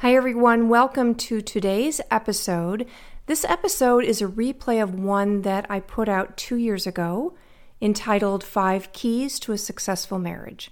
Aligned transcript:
Hi, 0.00 0.14
everyone. 0.14 0.68
Welcome 0.68 1.16
to 1.16 1.40
today's 1.40 2.00
episode. 2.08 2.86
This 3.26 3.44
episode 3.44 4.04
is 4.04 4.22
a 4.22 4.28
replay 4.28 4.80
of 4.80 4.94
one 4.94 5.42
that 5.42 5.66
I 5.68 5.80
put 5.80 6.08
out 6.08 6.36
two 6.36 6.54
years 6.54 6.86
ago 6.86 7.34
entitled 7.80 8.44
Five 8.44 8.92
Keys 8.92 9.40
to 9.40 9.50
a 9.50 9.58
Successful 9.58 10.20
Marriage. 10.20 10.70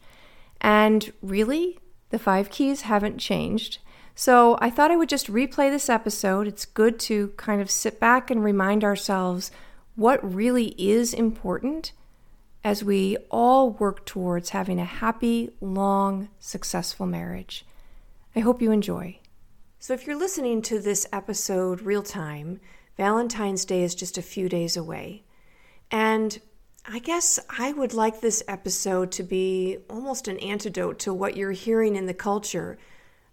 And 0.60 1.12
really, 1.22 1.80
the 2.10 2.20
five 2.20 2.50
keys 2.50 2.82
haven't 2.82 3.18
changed. 3.18 3.78
So 4.14 4.58
I 4.60 4.70
thought 4.70 4.92
I 4.92 4.96
would 4.96 5.08
just 5.08 5.26
replay 5.26 5.72
this 5.72 5.88
episode. 5.88 6.46
It's 6.46 6.64
good 6.64 7.00
to 7.00 7.32
kind 7.36 7.60
of 7.60 7.68
sit 7.68 7.98
back 7.98 8.30
and 8.30 8.44
remind 8.44 8.84
ourselves 8.84 9.50
what 9.96 10.22
really 10.22 10.66
is 10.78 11.12
important 11.12 11.90
as 12.62 12.84
we 12.84 13.16
all 13.28 13.70
work 13.70 14.06
towards 14.06 14.50
having 14.50 14.78
a 14.78 14.84
happy, 14.84 15.50
long, 15.60 16.28
successful 16.38 17.06
marriage. 17.06 17.64
I 18.36 18.40
hope 18.40 18.60
you 18.60 18.70
enjoy. 18.70 19.18
So, 19.78 19.94
if 19.94 20.06
you're 20.06 20.14
listening 20.14 20.60
to 20.62 20.78
this 20.78 21.06
episode 21.10 21.80
real 21.80 22.02
time, 22.02 22.60
Valentine's 22.98 23.64
Day 23.64 23.82
is 23.82 23.94
just 23.94 24.18
a 24.18 24.22
few 24.22 24.46
days 24.46 24.76
away. 24.76 25.24
And 25.90 26.38
I 26.84 26.98
guess 26.98 27.38
I 27.48 27.72
would 27.72 27.94
like 27.94 28.20
this 28.20 28.42
episode 28.46 29.10
to 29.12 29.22
be 29.22 29.78
almost 29.88 30.28
an 30.28 30.38
antidote 30.40 30.98
to 31.00 31.14
what 31.14 31.34
you're 31.34 31.52
hearing 31.52 31.96
in 31.96 32.04
the 32.04 32.12
culture 32.12 32.76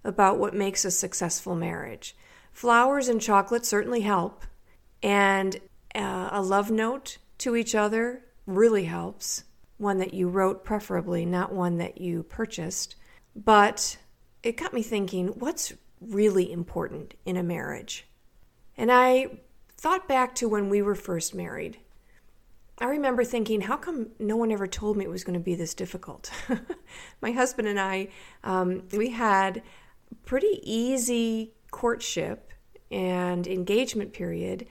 about 0.06 0.40
what 0.40 0.54
makes 0.54 0.86
a 0.86 0.92
successful 0.92 1.54
marriage. 1.54 2.16
Flowers 2.54 3.10
and 3.10 3.20
chocolate 3.20 3.66
certainly 3.66 4.02
help, 4.02 4.46
and 5.02 5.60
uh, 5.94 6.30
a 6.32 6.42
love 6.42 6.72
note 6.72 7.18
to 7.40 7.58
each 7.58 7.76
other 7.76 8.24
really 8.46 8.86
helps. 8.86 9.44
One 9.78 9.98
that 9.98 10.14
you 10.14 10.30
wrote, 10.30 10.64
preferably, 10.64 11.26
not 11.26 11.52
one 11.52 11.78
that 11.80 12.00
you 12.00 12.24
purchased. 12.24 12.96
But 13.36 13.98
it 14.44 14.58
got 14.58 14.74
me 14.74 14.84
thinking 14.84 15.28
what's 15.28 15.74
really 16.02 16.52
important 16.52 17.16
in 17.26 17.38
a 17.38 17.44
marriage? 17.44 18.06
And 18.78 18.92
I 18.92 19.40
thought 19.78 20.08
back 20.08 20.36
to 20.36 20.50
when 20.50 20.70
we 20.70 20.82
were 20.82 20.96
first 20.96 21.34
married. 21.34 21.78
I 22.80 22.86
remember 22.86 23.24
thinking, 23.24 23.62
how 23.62 23.78
come 23.78 24.10
no 24.20 24.36
one 24.36 24.52
ever 24.52 24.68
told 24.68 24.98
me 24.98 25.06
it 25.06 25.10
was 25.10 25.24
going 25.24 25.40
to 25.40 25.44
be 25.44 25.56
this 25.56 25.74
difficult? 25.74 26.32
My 27.22 27.32
husband 27.32 27.68
and 27.68 27.80
I, 27.80 28.10
um, 28.44 28.84
we 28.92 29.12
had 29.12 29.62
pretty 30.26 30.60
easy 30.64 31.54
courtship 31.72 32.52
and 32.92 33.48
engagement 33.48 34.14
period. 34.14 34.68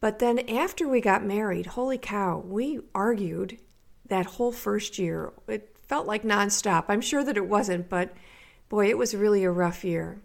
But 0.00 0.18
then 0.18 0.38
after 0.48 0.88
we 0.88 1.00
got 1.00 1.24
married, 1.24 1.66
holy 1.66 1.98
cow, 1.98 2.42
we 2.46 2.80
argued 2.94 3.58
that 4.08 4.26
whole 4.26 4.52
first 4.52 4.98
year. 4.98 5.32
It 5.46 5.76
felt 5.82 6.06
like 6.06 6.22
nonstop. 6.22 6.86
I'm 6.88 7.00
sure 7.00 7.24
that 7.24 7.36
it 7.36 7.46
wasn't, 7.46 7.88
but 7.88 8.14
boy, 8.68 8.88
it 8.88 8.98
was 8.98 9.14
really 9.14 9.44
a 9.44 9.50
rough 9.50 9.84
year. 9.84 10.20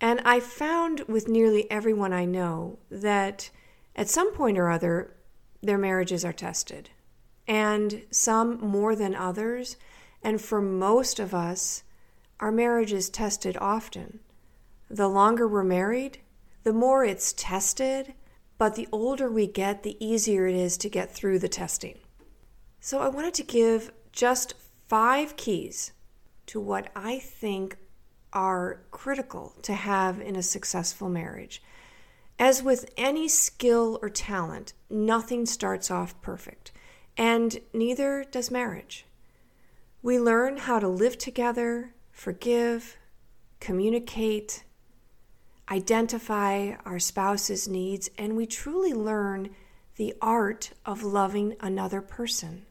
And 0.00 0.20
I 0.24 0.40
found 0.40 1.00
with 1.08 1.28
nearly 1.28 1.70
everyone 1.70 2.12
I 2.12 2.24
know 2.24 2.78
that 2.90 3.50
at 3.94 4.08
some 4.08 4.32
point 4.32 4.58
or 4.58 4.70
other, 4.70 5.14
their 5.62 5.78
marriages 5.78 6.24
are 6.24 6.32
tested. 6.32 6.90
And 7.46 8.02
some 8.10 8.60
more 8.60 8.96
than 8.96 9.14
others. 9.14 9.76
And 10.22 10.40
for 10.40 10.62
most 10.62 11.18
of 11.18 11.34
us, 11.34 11.82
our 12.38 12.52
marriage 12.52 12.92
is 12.92 13.10
tested 13.10 13.56
often. 13.60 14.20
The 14.88 15.08
longer 15.08 15.46
we're 15.46 15.64
married, 15.64 16.18
the 16.62 16.72
more 16.72 17.04
it's 17.04 17.34
tested, 17.34 18.14
but 18.56 18.74
the 18.74 18.88
older 18.92 19.30
we 19.30 19.46
get, 19.46 19.82
the 19.82 20.02
easier 20.04 20.46
it 20.46 20.54
is 20.54 20.76
to 20.78 20.88
get 20.88 21.14
through 21.14 21.38
the 21.38 21.48
testing. 21.48 21.98
So 22.80 23.00
I 23.00 23.08
wanted 23.08 23.34
to 23.34 23.42
give 23.42 23.92
just 24.12 24.54
five 24.88 25.36
keys 25.36 25.92
to 26.50 26.58
what 26.58 26.88
I 26.96 27.20
think 27.20 27.76
are 28.32 28.82
critical 28.90 29.54
to 29.62 29.72
have 29.72 30.20
in 30.20 30.34
a 30.34 30.42
successful 30.42 31.08
marriage. 31.08 31.62
As 32.40 32.60
with 32.60 32.90
any 32.96 33.28
skill 33.28 34.00
or 34.02 34.10
talent, 34.10 34.72
nothing 34.88 35.46
starts 35.46 35.92
off 35.92 36.20
perfect, 36.22 36.72
and 37.16 37.60
neither 37.72 38.24
does 38.28 38.50
marriage. 38.50 39.06
We 40.02 40.18
learn 40.18 40.56
how 40.56 40.80
to 40.80 40.88
live 40.88 41.18
together, 41.18 41.94
forgive, 42.10 42.98
communicate, 43.60 44.64
identify 45.70 46.72
our 46.84 46.98
spouse's 46.98 47.68
needs, 47.68 48.10
and 48.18 48.36
we 48.36 48.46
truly 48.46 48.92
learn 48.92 49.50
the 49.94 50.14
art 50.20 50.72
of 50.84 51.04
loving 51.04 51.54
another 51.60 52.00
person. 52.00 52.66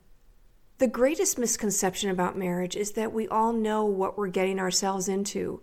The 0.79 0.87
greatest 0.87 1.37
misconception 1.37 2.09
about 2.09 2.37
marriage 2.37 2.77
is 2.77 2.93
that 2.93 3.11
we 3.11 3.27
all 3.27 3.51
know 3.51 3.83
what 3.83 4.17
we're 4.17 4.29
getting 4.29 4.59
ourselves 4.61 5.09
into. 5.09 5.61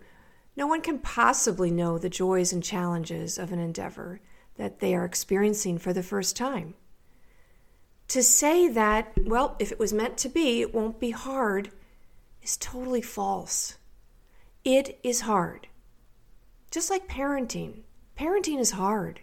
No 0.55 0.67
one 0.67 0.81
can 0.81 0.99
possibly 0.99 1.71
know 1.71 1.97
the 1.97 2.07
joys 2.07 2.53
and 2.53 2.63
challenges 2.63 3.39
of 3.39 3.51
an 3.51 3.57
endeavor 3.57 4.21
that 4.57 4.79
they 4.79 4.93
are 4.93 5.05
experiencing 5.05 5.79
for 5.79 5.91
the 5.91 6.03
first 6.03 6.35
time. 6.35 6.75
To 8.09 8.21
say 8.21 8.67
that, 8.67 9.11
well, 9.25 9.55
if 9.57 9.71
it 9.71 9.79
was 9.79 9.91
meant 9.91 10.19
to 10.19 10.29
be, 10.29 10.61
it 10.61 10.71
won't 10.71 10.99
be 10.99 11.11
hard, 11.11 11.71
is 12.43 12.55
totally 12.55 13.01
false. 13.01 13.77
It 14.63 14.99
is 15.03 15.21
hard. 15.21 15.65
Just 16.69 16.91
like 16.91 17.07
parenting, 17.07 17.81
parenting 18.15 18.59
is 18.59 18.71
hard. 18.71 19.21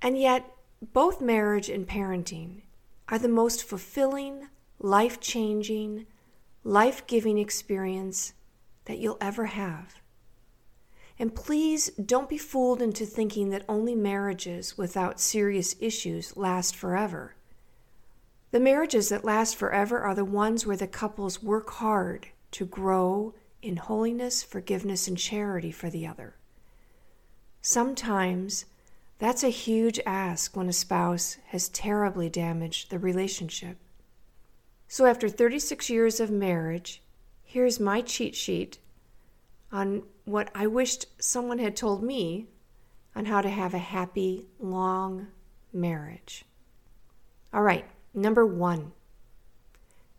And 0.00 0.18
yet, 0.18 0.50
both 0.94 1.20
marriage 1.20 1.68
and 1.68 1.86
parenting 1.86 2.62
are 3.10 3.18
the 3.18 3.28
most 3.28 3.62
fulfilling, 3.64 4.48
life 4.80 5.20
changing, 5.20 6.06
life 6.64 7.06
giving 7.06 7.38
experience 7.38 8.32
that 8.86 8.98
you'll 8.98 9.18
ever 9.20 9.46
have. 9.46 10.00
And 11.18 11.34
please 11.34 11.90
don't 11.90 12.30
be 12.30 12.38
fooled 12.38 12.80
into 12.80 13.04
thinking 13.04 13.50
that 13.50 13.64
only 13.68 13.94
marriages 13.94 14.78
without 14.78 15.20
serious 15.20 15.76
issues 15.78 16.36
last 16.36 16.74
forever. 16.74 17.36
The 18.52 18.60
marriages 18.60 19.10
that 19.10 19.24
last 19.24 19.54
forever 19.54 20.00
are 20.00 20.14
the 20.14 20.24
ones 20.24 20.66
where 20.66 20.78
the 20.78 20.86
couples 20.86 21.42
work 21.42 21.70
hard 21.70 22.28
to 22.52 22.64
grow 22.64 23.34
in 23.62 23.76
holiness, 23.76 24.42
forgiveness, 24.42 25.06
and 25.06 25.18
charity 25.18 25.70
for 25.70 25.90
the 25.90 26.06
other. 26.06 26.34
Sometimes 27.60 28.64
that's 29.18 29.44
a 29.44 29.50
huge 29.50 30.00
ask 30.06 30.56
when 30.56 30.70
a 30.70 30.72
spouse 30.72 31.36
has 31.48 31.68
terribly 31.68 32.30
damaged 32.30 32.90
the 32.90 32.98
relationship. 32.98 33.76
So, 34.92 35.06
after 35.06 35.28
36 35.28 35.88
years 35.88 36.18
of 36.18 36.32
marriage, 36.32 37.00
here's 37.44 37.78
my 37.78 38.00
cheat 38.00 38.34
sheet 38.34 38.80
on 39.70 40.02
what 40.24 40.50
I 40.52 40.66
wished 40.66 41.06
someone 41.22 41.60
had 41.60 41.76
told 41.76 42.02
me 42.02 42.48
on 43.14 43.26
how 43.26 43.40
to 43.40 43.48
have 43.48 43.72
a 43.72 43.78
happy, 43.78 44.46
long 44.58 45.28
marriage. 45.72 46.44
All 47.54 47.62
right, 47.62 47.84
number 48.12 48.44
one, 48.44 48.90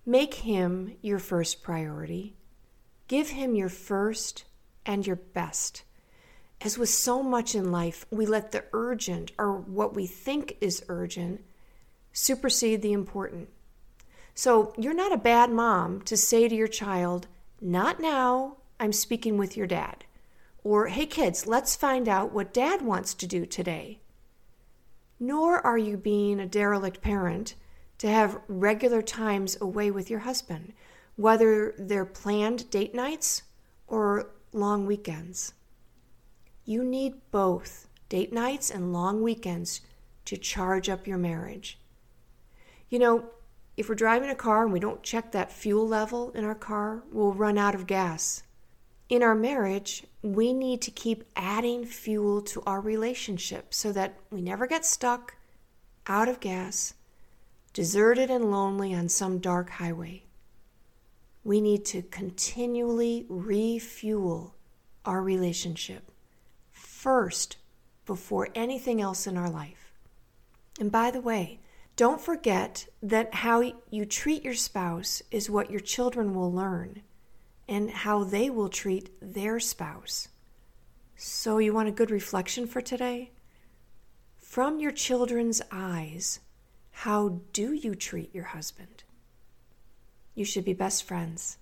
make 0.06 0.36
him 0.36 0.96
your 1.02 1.20
first 1.20 1.62
priority. 1.62 2.38
Give 3.10 3.28
him 3.28 3.56
your 3.56 3.68
first 3.68 4.46
and 4.86 5.06
your 5.06 5.18
best. 5.18 5.84
As 6.62 6.78
with 6.78 6.88
so 6.88 7.22
much 7.22 7.56
in 7.56 7.74
life, 7.74 8.06
we 8.10 8.26
let 8.26 8.54
the 8.54 8.64
urgent 8.72 9.34
or 9.38 9.52
what 9.52 9.94
we 9.94 10.08
think 10.08 10.56
is 10.62 10.86
urgent 10.88 11.44
supersede 12.14 12.82
the 12.82 12.94
important. 12.94 13.50
So 14.34 14.74
you're 14.78 14.94
not 14.94 15.12
a 15.12 15.18
bad 15.18 15.52
mom 15.52 16.02
to 16.04 16.16
say 16.16 16.48
to 16.48 16.56
your 16.56 16.68
child, 16.68 17.28
Not 17.60 18.00
now, 18.00 18.58
I'm 18.80 18.94
speaking 18.94 19.38
with 19.38 19.58
your 19.58 19.68
dad. 19.68 20.06
Or, 20.64 20.88
Hey 20.88 21.06
kids, 21.06 21.48
let's 21.48 21.76
find 21.76 22.08
out 22.08 22.34
what 22.34 22.54
dad 22.54 22.82
wants 22.82 23.14
to 23.16 23.28
do 23.28 23.46
today. 23.46 24.00
Nor 25.20 25.66
are 25.66 25.78
you 25.78 25.98
being 25.98 26.40
a 26.40 26.46
derelict 26.46 27.02
parent 27.02 27.56
to 28.00 28.10
have 28.10 28.42
regular 28.48 29.02
times 29.02 29.58
away 29.62 29.92
with 29.92 30.10
your 30.10 30.22
husband, 30.22 30.74
whether 31.16 31.76
they're 31.78 32.06
planned 32.06 32.70
date 32.72 32.96
nights 32.96 33.44
or 33.88 34.32
long 34.54 34.88
weekends. 34.88 35.54
You 36.66 36.84
need 36.84 37.14
both 37.32 37.88
date 38.10 38.34
nights 38.34 38.72
and 38.72 38.94
long 38.94 39.22
weekends 39.22 39.82
to 40.26 40.38
charge 40.38 40.90
up 40.90 41.06
your 41.06 41.18
marriage. 41.18 41.78
You 42.90 43.00
know, 43.00 43.26
if 43.82 43.90
we're 43.90 43.96
driving 43.96 44.30
a 44.30 44.36
car 44.36 44.64
and 44.64 44.72
we 44.72 44.80
don't 44.80 45.04
check 45.04 45.32
that 45.32 45.52
fuel 45.52 45.88
level 45.88 46.32
in 46.32 46.46
our 46.46 46.56
car, 46.56 47.04
we'll 47.12 47.34
run 47.34 47.58
out 47.58 47.76
of 47.76 47.88
gas. 47.88 48.44
in 49.12 49.22
our 49.22 49.36
marriage, 49.36 50.06
we 50.22 50.54
need 50.54 50.82
to 50.82 50.90
keep 50.90 51.26
adding 51.36 51.84
fuel 51.86 52.42
to 52.42 52.64
our 52.66 52.80
relationship 52.80 53.74
so 53.74 53.92
that 53.92 54.18
we 54.32 54.42
never 54.42 54.66
get 54.66 54.86
stuck, 54.86 55.36
out 56.08 56.30
of 56.30 56.40
gas, 56.40 56.94
deserted 57.74 58.32
and 58.32 58.50
lonely 58.50 58.94
on 58.94 59.10
some 59.10 59.38
dark 59.40 59.70
highway. 59.72 60.24
We 61.44 61.60
need 61.60 61.84
to 61.88 62.04
continually 62.04 63.26
refuel 63.28 64.56
our 65.04 65.22
relationship 65.22 66.10
first 66.72 67.58
before 68.06 68.48
anything 68.56 69.02
else 69.02 69.28
in 69.28 69.36
our 69.36 69.50
life. 69.50 69.92
And 70.80 70.90
by 70.90 71.12
the 71.12 71.20
way, 71.20 71.60
don't 72.02 72.20
forget 72.20 72.88
that 73.04 73.32
how 73.32 73.62
you 73.92 74.06
treat 74.06 74.44
your 74.44 74.56
spouse 74.56 75.22
is 75.30 75.52
what 75.52 75.70
your 75.70 75.80
children 75.80 76.34
will 76.34 76.52
learn 76.52 77.00
and 77.70 77.92
how 77.92 78.24
they 78.24 78.50
will 78.50 78.70
treat 78.70 79.12
their 79.22 79.60
spouse. 79.60 80.28
So, 81.16 81.60
you 81.60 81.76
want 81.76 81.90
a 81.90 81.92
good 81.92 82.10
reflection 82.10 82.66
for 82.66 82.82
today? 82.82 83.30
From 84.40 84.80
your 84.80 84.92
children's 84.92 85.62
eyes, 85.72 86.40
how 86.90 87.42
do 87.54 87.72
you 87.72 87.94
treat 87.94 88.34
your 88.34 88.46
husband? 88.46 89.04
You 90.34 90.44
should 90.44 90.66
be 90.66 90.74
best 90.74 91.04
friends. 91.04 91.60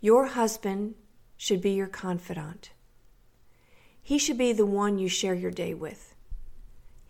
Your 0.00 0.26
husband 0.26 0.94
should 1.36 1.60
be 1.60 1.72
your 1.72 1.88
confidant. 1.88 2.70
He 4.00 4.16
should 4.16 4.38
be 4.38 4.52
the 4.52 4.64
one 4.64 5.00
you 5.00 5.08
share 5.08 5.34
your 5.34 5.50
day 5.50 5.74
with. 5.74 6.13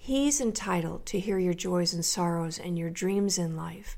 He's 0.05 0.39
entitled 0.39 1.07
to 1.07 1.19
hear 1.19 1.39
your 1.39 1.55
joys 1.55 1.95
and 1.95 2.05
sorrows 2.05 2.59
and 2.59 2.79
your 2.79 2.91
dreams 2.91 3.39
in 3.39 3.57
life. 3.57 3.97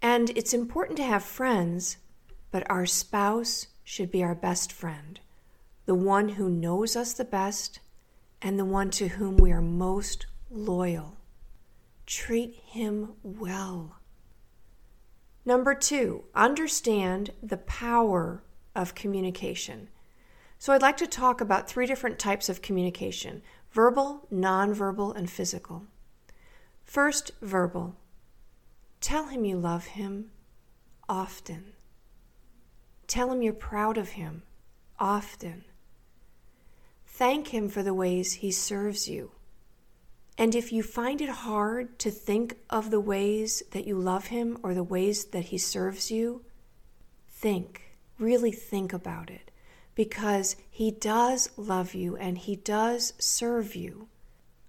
And 0.00 0.30
it's 0.38 0.54
important 0.54 0.96
to 0.98 1.02
have 1.02 1.24
friends, 1.24 1.96
but 2.52 2.70
our 2.70 2.86
spouse 2.86 3.66
should 3.82 4.12
be 4.12 4.22
our 4.22 4.36
best 4.36 4.70
friend, 4.70 5.18
the 5.86 5.94
one 5.96 6.28
who 6.28 6.48
knows 6.48 6.94
us 6.94 7.14
the 7.14 7.24
best 7.24 7.80
and 8.40 8.60
the 8.60 8.64
one 8.64 8.90
to 8.90 9.08
whom 9.08 9.38
we 9.38 9.50
are 9.50 9.60
most 9.60 10.26
loyal. 10.52 11.16
Treat 12.06 12.54
him 12.54 13.14
well. 13.24 13.96
Number 15.44 15.74
two, 15.74 16.26
understand 16.32 17.30
the 17.42 17.56
power 17.56 18.44
of 18.76 18.94
communication. 18.94 19.88
So, 20.60 20.72
I'd 20.74 20.82
like 20.82 20.98
to 20.98 21.08
talk 21.08 21.40
about 21.40 21.68
three 21.68 21.86
different 21.86 22.20
types 22.20 22.48
of 22.48 22.62
communication 22.62 23.42
verbal, 23.72 24.26
nonverbal, 24.32 25.14
and 25.16 25.30
physical. 25.30 25.86
First, 26.84 27.30
verbal. 27.40 27.96
Tell 29.00 29.26
him 29.26 29.44
you 29.44 29.56
love 29.56 29.86
him 29.86 30.30
often. 31.08 31.72
Tell 33.06 33.32
him 33.32 33.42
you're 33.42 33.52
proud 33.52 33.96
of 33.96 34.10
him 34.10 34.42
often. 34.98 35.64
Thank 37.06 37.48
him 37.48 37.68
for 37.68 37.82
the 37.82 37.94
ways 37.94 38.34
he 38.34 38.50
serves 38.50 39.08
you. 39.08 39.32
And 40.38 40.54
if 40.54 40.72
you 40.72 40.82
find 40.82 41.20
it 41.20 41.28
hard 41.28 41.98
to 41.98 42.10
think 42.10 42.56
of 42.70 42.90
the 42.90 43.00
ways 43.00 43.62
that 43.72 43.86
you 43.86 43.98
love 43.98 44.28
him 44.28 44.58
or 44.62 44.72
the 44.72 44.82
ways 44.82 45.26
that 45.26 45.46
he 45.46 45.58
serves 45.58 46.10
you, 46.10 46.44
think, 47.28 47.96
really 48.18 48.52
think 48.52 48.92
about 48.92 49.28
it, 49.28 49.49
because 50.00 50.56
he 50.70 50.90
does 50.90 51.50
love 51.58 51.92
you 51.92 52.16
and 52.16 52.38
he 52.38 52.56
does 52.56 53.12
serve 53.18 53.76
you. 53.76 54.08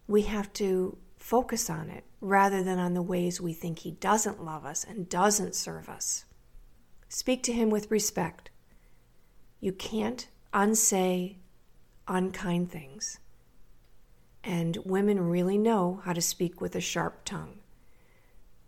We 0.05 0.23
have 0.23 0.51
to 0.55 0.97
focus 1.17 1.69
on 1.69 1.89
it 1.89 2.03
rather 2.19 2.61
than 2.61 2.79
on 2.79 2.95
the 2.95 3.01
ways 3.01 3.39
we 3.39 3.53
think 3.53 3.79
he 3.79 3.91
doesn't 3.91 4.43
love 4.43 4.65
us 4.65 4.83
and 4.83 5.07
doesn't 5.07 5.55
serve 5.55 5.87
us. 5.87 6.25
Speak 7.07 7.43
to 7.43 7.53
him 7.53 7.69
with 7.69 7.89
respect. 7.89 8.49
You 9.61 9.71
can't 9.71 10.27
unsay 10.53 11.37
unkind 12.09 12.69
things. 12.69 13.19
And 14.43 14.79
women 14.83 15.29
really 15.29 15.57
know 15.57 16.01
how 16.03 16.11
to 16.11 16.21
speak 16.21 16.59
with 16.59 16.75
a 16.75 16.81
sharp 16.81 17.23
tongue. 17.23 17.59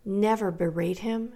Never 0.02 0.50
berate 0.50 1.00
him 1.00 1.34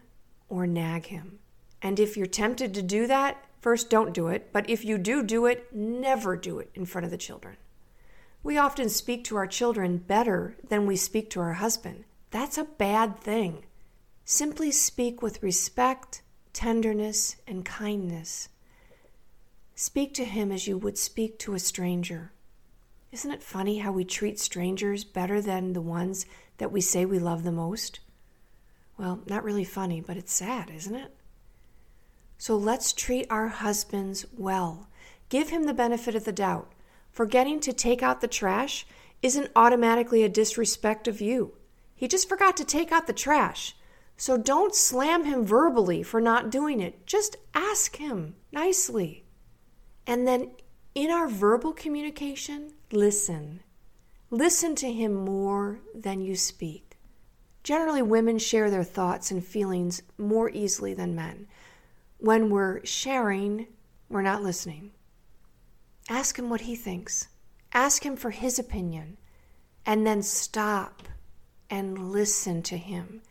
or 0.48 0.66
nag 0.66 1.08
him. 1.08 1.40
And 1.82 2.00
if 2.00 2.16
you're 2.16 2.24
tempted 2.24 2.72
to 2.72 2.82
do 2.82 3.06
that, 3.08 3.44
first 3.60 3.90
don't 3.90 4.14
do 4.14 4.28
it. 4.28 4.52
But 4.52 4.68
if 4.68 4.84
you 4.84 4.98
do 4.98 5.22
do 5.22 5.46
it, 5.46 5.74
never 5.74 6.36
do 6.36 6.58
it 6.58 6.70
in 6.74 6.86
front 6.86 7.04
of 7.04 7.10
the 7.10 7.16
children. 7.16 7.56
We 8.42 8.56
often 8.56 8.88
speak 8.88 9.24
to 9.24 9.36
our 9.36 9.46
children 9.46 9.98
better 9.98 10.56
than 10.68 10.86
we 10.86 10.96
speak 10.96 11.30
to 11.30 11.40
our 11.40 11.54
husband. 11.54 12.04
That's 12.30 12.58
a 12.58 12.64
bad 12.64 13.18
thing. 13.20 13.64
Simply 14.24 14.70
speak 14.70 15.22
with 15.22 15.42
respect, 15.42 16.22
tenderness, 16.52 17.36
and 17.46 17.64
kindness. 17.64 18.48
Speak 19.74 20.12
to 20.14 20.24
him 20.24 20.52
as 20.52 20.66
you 20.66 20.76
would 20.76 20.98
speak 20.98 21.38
to 21.38 21.54
a 21.54 21.58
stranger. 21.58 22.32
Isn't 23.10 23.30
it 23.30 23.42
funny 23.42 23.78
how 23.78 23.92
we 23.92 24.04
treat 24.04 24.38
strangers 24.38 25.02
better 25.04 25.40
than 25.40 25.72
the 25.72 25.80
ones 25.80 26.26
that 26.58 26.70
we 26.70 26.80
say 26.80 27.04
we 27.06 27.18
love 27.18 27.42
the 27.42 27.52
most? 27.52 28.00
Well, 28.98 29.22
not 29.26 29.44
really 29.44 29.64
funny, 29.64 30.00
but 30.00 30.16
it's 30.16 30.32
sad, 30.32 30.70
isn't 30.70 30.94
it? 30.94 31.14
So 32.38 32.56
let's 32.56 32.92
treat 32.92 33.26
our 33.28 33.48
husbands 33.48 34.24
well. 34.36 34.88
Give 35.28 35.50
him 35.50 35.64
the 35.64 35.74
benefit 35.74 36.14
of 36.14 36.24
the 36.24 36.32
doubt. 36.32 36.72
Forgetting 37.10 37.58
to 37.60 37.72
take 37.72 38.02
out 38.02 38.20
the 38.20 38.28
trash 38.28 38.86
isn't 39.22 39.50
automatically 39.56 40.22
a 40.22 40.28
disrespect 40.28 41.08
of 41.08 41.20
you. 41.20 41.54
He 41.96 42.06
just 42.06 42.28
forgot 42.28 42.56
to 42.58 42.64
take 42.64 42.92
out 42.92 43.08
the 43.08 43.12
trash. 43.12 43.74
So 44.16 44.36
don't 44.36 44.74
slam 44.74 45.24
him 45.24 45.44
verbally 45.44 46.02
for 46.02 46.20
not 46.20 46.50
doing 46.50 46.80
it. 46.80 47.06
Just 47.06 47.36
ask 47.54 47.96
him 47.96 48.36
nicely. 48.52 49.24
And 50.06 50.26
then 50.26 50.52
in 50.94 51.10
our 51.10 51.28
verbal 51.28 51.72
communication, 51.72 52.72
listen. 52.92 53.60
Listen 54.30 54.74
to 54.76 54.92
him 54.92 55.12
more 55.12 55.80
than 55.94 56.20
you 56.20 56.36
speak. 56.36 56.96
Generally, 57.64 58.02
women 58.02 58.38
share 58.38 58.70
their 58.70 58.84
thoughts 58.84 59.30
and 59.30 59.44
feelings 59.44 60.02
more 60.16 60.50
easily 60.50 60.94
than 60.94 61.14
men. 61.14 61.48
When 62.18 62.50
we're 62.50 62.84
sharing, 62.84 63.68
we're 64.08 64.22
not 64.22 64.42
listening. 64.42 64.90
Ask 66.08 66.38
him 66.38 66.50
what 66.50 66.62
he 66.62 66.74
thinks, 66.74 67.28
ask 67.72 68.04
him 68.04 68.16
for 68.16 68.30
his 68.30 68.58
opinion, 68.58 69.18
and 69.86 70.06
then 70.06 70.22
stop 70.22 71.02
and 71.70 72.10
listen 72.12 72.62
to 72.62 72.76
him. 72.76 73.22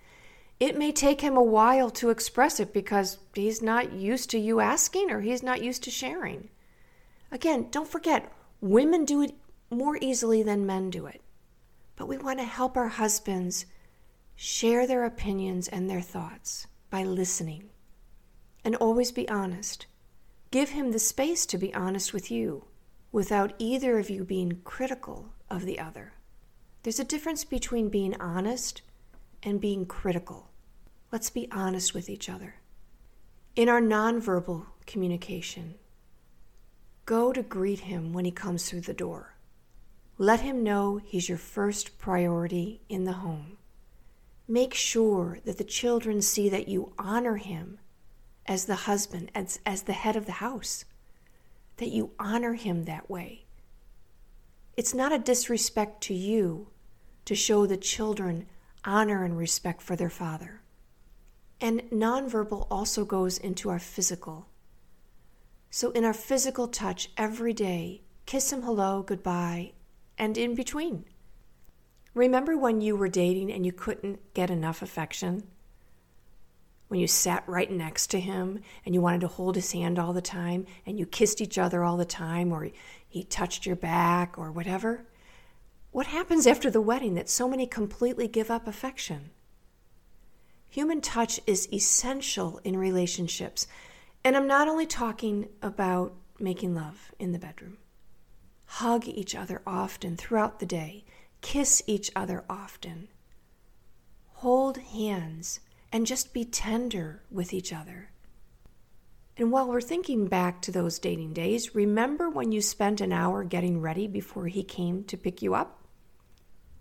It 0.59 0.77
may 0.77 0.91
take 0.91 1.21
him 1.21 1.35
a 1.35 1.43
while 1.43 1.89
to 1.91 2.09
express 2.09 2.59
it 2.59 2.73
because 2.73 3.19
he's 3.33 3.61
not 3.61 3.91
used 3.91 4.29
to 4.31 4.39
you 4.39 4.59
asking 4.59 5.11
or 5.11 5.21
he's 5.21 5.43
not 5.43 5.61
used 5.61 5.83
to 5.83 5.91
sharing. 5.91 6.49
Again, 7.31 7.67
don't 7.69 7.89
forget, 7.89 8.31
women 8.61 9.05
do 9.05 9.21
it 9.21 9.35
more 9.69 9.97
easily 9.99 10.43
than 10.43 10.65
men 10.65 10.89
do 10.89 11.05
it. 11.07 11.21
But 11.97 12.07
we 12.07 12.17
want 12.17 12.39
to 12.39 12.45
help 12.45 12.77
our 12.77 12.87
husbands 12.87 13.65
share 14.35 14.87
their 14.87 15.03
opinions 15.03 15.67
and 15.67 15.89
their 15.89 16.01
thoughts 16.01 16.67
by 16.89 17.03
listening. 17.03 17.69
And 18.67 18.75
always 18.75 19.13
be 19.13 19.29
honest. 19.29 19.85
Give 20.51 20.71
him 20.71 20.91
the 20.91 20.99
space 20.99 21.45
to 21.45 21.57
be 21.57 21.73
honest 21.73 22.11
with 22.11 22.29
you 22.29 22.65
without 23.13 23.53
either 23.59 23.97
of 23.97 24.09
you 24.09 24.25
being 24.25 24.59
critical 24.65 25.29
of 25.49 25.65
the 25.65 25.79
other. 25.79 26.15
There's 26.83 26.99
a 26.99 27.05
difference 27.05 27.45
between 27.45 27.87
being 27.87 28.19
honest 28.19 28.81
and 29.41 29.61
being 29.61 29.85
critical. 29.85 30.49
Let's 31.13 31.29
be 31.29 31.47
honest 31.49 31.93
with 31.93 32.09
each 32.09 32.27
other. 32.27 32.55
In 33.55 33.69
our 33.69 33.79
nonverbal 33.79 34.65
communication, 34.85 35.75
Go 37.05 37.31
to 37.31 37.43
greet 37.43 37.79
him 37.79 38.11
when 38.11 38.25
he 38.25 38.31
comes 38.31 38.69
through 38.69 38.81
the 38.81 38.93
door. 38.93 39.37
Let 40.17 40.41
him 40.41 40.61
know 40.61 40.97
he's 40.97 41.29
your 41.29 41.37
first 41.37 41.99
priority 41.99 42.81
in 42.89 43.05
the 43.05 43.13
home. 43.13 43.59
Make 44.45 44.73
sure 44.73 45.37
that 45.45 45.57
the 45.57 45.63
children 45.63 46.21
see 46.21 46.49
that 46.49 46.67
you 46.67 46.91
honor 46.99 47.37
him 47.37 47.79
as 48.47 48.65
the 48.65 48.75
husband, 48.75 49.31
as, 49.35 49.59
as 49.65 49.83
the 49.83 49.93
head 49.93 50.15
of 50.15 50.25
the 50.25 50.33
house, 50.33 50.85
that 51.77 51.89
you 51.89 52.11
honor 52.19 52.53
him 52.53 52.83
that 52.83 53.09
way. 53.09 53.45
It's 54.75 54.93
not 54.93 55.11
a 55.11 55.19
disrespect 55.19 56.01
to 56.03 56.13
you 56.13 56.67
to 57.25 57.35
show 57.35 57.65
the 57.65 57.77
children 57.77 58.47
honor 58.85 59.23
and 59.23 59.37
respect 59.37 59.81
for 59.81 59.95
their 59.95 60.09
father. 60.09 60.61
And 61.59 61.81
nonverbal 61.91 62.67
also 62.69 63.03
goes 63.03 63.37
into 63.37 63.69
our 63.69 63.79
physical. 63.79 64.47
So, 65.69 65.91
in 65.91 66.05
our 66.05 66.13
physical 66.13 66.67
touch 66.67 67.09
every 67.17 67.53
day, 67.53 68.01
kiss 68.25 68.53
him 68.53 68.61
hello, 68.61 69.03
goodbye, 69.03 69.73
and 70.17 70.37
in 70.37 70.55
between. 70.55 71.05
Remember 72.13 72.57
when 72.57 72.81
you 72.81 72.95
were 72.95 73.09
dating 73.09 73.51
and 73.51 73.65
you 73.65 73.71
couldn't 73.71 74.33
get 74.33 74.49
enough 74.49 74.81
affection? 74.81 75.43
When 76.87 76.99
you 76.99 77.07
sat 77.07 77.43
right 77.47 77.69
next 77.69 78.07
to 78.07 78.19
him 78.19 78.61
and 78.85 78.95
you 78.95 79.01
wanted 79.01 79.21
to 79.21 79.27
hold 79.27 79.55
his 79.55 79.71
hand 79.73 79.99
all 79.99 80.13
the 80.13 80.21
time 80.21 80.65
and 80.85 80.97
you 80.97 81.05
kissed 81.05 81.41
each 81.41 81.57
other 81.57 81.83
all 81.83 81.97
the 81.97 82.05
time 82.05 82.51
or 82.53 82.69
he 83.07 83.23
touched 83.23 83.65
your 83.65 83.75
back 83.75 84.37
or 84.37 84.51
whatever? 84.51 85.05
What 85.91 86.07
happens 86.07 86.47
after 86.47 86.69
the 86.69 86.81
wedding 86.81 87.15
that 87.15 87.29
so 87.29 87.47
many 87.47 87.67
completely 87.67 88.27
give 88.27 88.49
up 88.49 88.67
affection? 88.67 89.31
Human 90.69 91.01
touch 91.01 91.39
is 91.45 91.67
essential 91.73 92.61
in 92.63 92.77
relationships 92.77 93.67
and 94.23 94.35
I'm 94.35 94.47
not 94.47 94.67
only 94.67 94.85
talking 94.85 95.49
about 95.61 96.13
making 96.39 96.75
love 96.75 97.11
in 97.19 97.31
the 97.31 97.39
bedroom. 97.39 97.77
Hug 98.65 99.07
each 99.07 99.35
other 99.35 99.61
often 99.65 100.17
throughout 100.17 100.59
the 100.59 100.65
day. 100.65 101.05
Kiss 101.41 101.81
each 101.87 102.11
other 102.15 102.43
often. 102.49 103.07
Hold 104.33 104.77
hands 104.77 105.61
and 105.97 106.05
just 106.05 106.31
be 106.31 106.45
tender 106.45 107.23
with 107.31 107.51
each 107.51 107.73
other. 107.73 108.11
And 109.35 109.51
while 109.51 109.67
we're 109.67 109.81
thinking 109.81 110.27
back 110.27 110.61
to 110.61 110.71
those 110.71 110.99
dating 110.99 111.33
days, 111.33 111.73
remember 111.73 112.29
when 112.29 112.51
you 112.51 112.61
spent 112.61 113.01
an 113.01 113.11
hour 113.11 113.43
getting 113.43 113.81
ready 113.81 114.05
before 114.05 114.45
he 114.45 114.61
came 114.61 115.03
to 115.05 115.17
pick 115.17 115.41
you 115.41 115.55
up? 115.55 115.81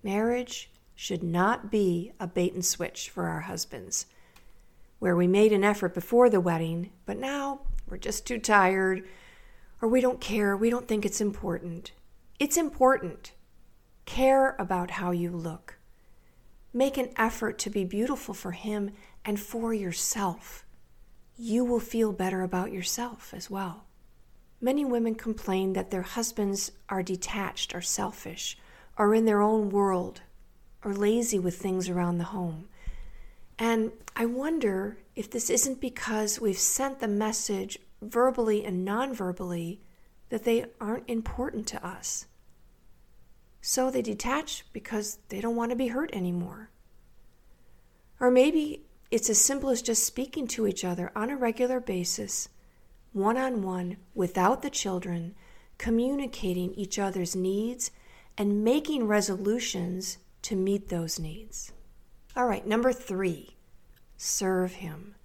Marriage 0.03 0.71
should 0.95 1.23
not 1.23 1.71
be 1.71 2.13
a 2.21 2.27
bait 2.27 2.53
and 2.53 2.63
switch 2.63 3.09
for 3.09 3.27
our 3.29 3.41
husbands, 3.41 4.05
where 4.99 5.17
we 5.17 5.27
made 5.27 5.55
an 5.55 5.65
effort 5.65 5.95
before 5.95 6.29
the 6.29 6.39
wedding, 6.39 6.91
but 7.07 7.17
now 7.17 7.63
we're 7.89 7.97
just 7.97 8.27
too 8.27 8.39
tired, 8.39 9.03
or 9.81 9.89
we 9.89 10.03
don't 10.03 10.21
care, 10.21 10.55
we 10.55 10.69
don't 10.69 10.87
think 10.87 11.07
it's 11.07 11.23
important. 11.23 11.91
It's 12.39 12.59
important. 12.59 13.33
Care 14.05 14.57
about 14.59 14.91
how 14.91 15.11
you 15.11 15.31
look. 15.31 15.76
Make 16.77 16.99
an 16.99 17.09
effort 17.17 17.59
to 17.61 17.71
be 17.71 17.87
beautiful 17.87 18.35
for 18.35 18.53
him 18.53 18.91
and 19.25 19.41
for 19.41 19.73
yourself 19.73 20.67
you 21.39 21.65
will 21.65 21.81
feel 21.81 22.13
better 22.13 22.43
about 22.43 22.71
yourself 22.71 23.33
as 23.33 23.49
well. 23.49 23.87
Many 24.61 24.85
women 24.85 25.15
complain 25.15 25.73
that 25.73 25.91
their 25.91 26.03
husbands 26.03 26.73
are 26.91 27.03
detached 27.03 27.75
or 27.75 27.81
selfish, 27.81 28.59
or 28.99 29.15
in 29.15 29.25
their 29.25 29.41
own 29.41 29.71
world, 29.71 30.21
or 30.85 30.93
lazy 30.93 31.39
with 31.39 31.57
things 31.57 31.89
around 31.89 32.19
the 32.19 32.25
home. 32.25 32.69
And 33.59 33.93
I 34.15 34.27
wonder 34.27 34.99
if 35.15 35.31
this 35.31 35.49
isn't 35.49 35.81
because 35.81 36.43
we've 36.43 36.59
sent 36.59 36.99
the 36.99 37.09
message 37.09 37.79
verbally 38.03 38.67
and 38.67 38.85
non 38.85 39.15
verbally 39.15 39.81
that 40.29 40.45
they 40.45 40.67
aren't 40.79 41.09
important 41.09 41.67
to 41.69 41.83
us. 41.83 42.27
So 43.69 43.91
they 43.91 44.01
detach 44.01 44.65
because 44.73 45.19
they 45.29 45.41
don't 45.41 45.57
want 45.57 45.71
to 45.71 45.77
be 45.77 45.89
hurt 45.89 46.15
anymore. 46.15 46.71
Or 48.21 48.31
maybe 48.31 48.85
it's 49.11 49.29
as 49.29 49.41
simple 49.41 49.71
as 49.71 49.83
just 49.83 50.05
speaking 50.05 50.47
to 50.47 50.69
each 50.69 50.85
other 50.85 51.11
on 51.17 51.31
a 51.31 51.37
regular 51.37 51.81
basis, 51.81 52.49
one 53.13 53.37
on 53.37 53.63
one, 53.63 53.97
without 54.15 54.63
the 54.63 54.71
children, 54.71 55.35
communicating 55.79 56.75
each 56.75 56.97
other's 56.97 57.35
needs, 57.35 57.91
and 58.39 58.63
making 58.63 59.09
resolutions 59.09 60.19
to 60.43 60.55
meet 60.55 60.89
those 60.89 61.19
needs. 61.19 61.73
All 62.37 62.47
right, 62.47 62.65
number 62.65 62.93
three, 62.93 63.57
serve 64.17 64.75
Him. 64.75 65.17